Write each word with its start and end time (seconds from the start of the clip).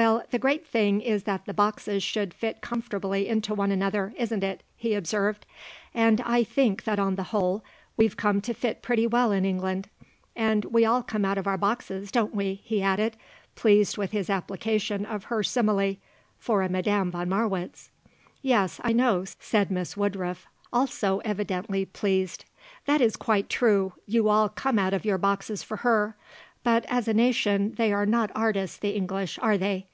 "Well, 0.00 0.22
the 0.30 0.38
great 0.38 0.64
thing 0.64 1.00
is 1.00 1.24
that 1.24 1.44
the 1.46 1.52
boxes 1.52 2.04
should 2.04 2.32
fit 2.32 2.60
comfortably 2.60 3.26
into 3.26 3.52
one 3.52 3.72
another, 3.72 4.14
isn't 4.16 4.44
it," 4.44 4.62
he 4.76 4.94
observed; 4.94 5.44
"and 5.92 6.20
I 6.20 6.44
think 6.44 6.84
that 6.84 7.00
on 7.00 7.16
the 7.16 7.24
whole 7.34 7.64
we've 7.96 8.16
come 8.16 8.40
to 8.42 8.54
fit 8.54 8.80
pretty 8.80 9.08
well 9.08 9.32
in 9.32 9.44
England. 9.44 9.88
And 10.36 10.66
we 10.66 10.84
all 10.84 11.02
come 11.02 11.24
out 11.24 11.36
of 11.36 11.48
our 11.48 11.58
boxes, 11.58 12.12
don't 12.12 12.32
we," 12.32 12.60
he 12.62 12.80
added, 12.80 13.16
pleased 13.56 13.98
with 13.98 14.12
his 14.12 14.30
application 14.30 15.04
of 15.04 15.24
her 15.24 15.42
simile, 15.42 15.96
"for 16.38 16.62
a 16.62 16.68
Madame 16.68 17.10
von 17.10 17.28
Marwitz." 17.28 17.90
"Yes, 18.40 18.80
I 18.84 18.92
know," 18.92 19.24
said 19.40 19.68
Miss 19.68 19.96
Woodruff, 19.96 20.46
also, 20.72 21.18
evidently, 21.24 21.84
pleased. 21.84 22.44
"That 22.86 23.00
is 23.00 23.16
quite 23.16 23.48
true; 23.48 23.94
you 24.06 24.28
all 24.28 24.48
come 24.48 24.78
out 24.78 24.94
of 24.94 25.04
your 25.04 25.18
boxes 25.18 25.64
for 25.64 25.78
her. 25.78 26.16
But, 26.64 26.84
as 26.88 27.08
a 27.08 27.14
nation, 27.14 27.74
they 27.78 27.92
are 27.92 28.04
not 28.04 28.32
artists, 28.34 28.76
the 28.76 28.90
English, 28.90 29.38
are 29.40 29.56
they? 29.56 29.86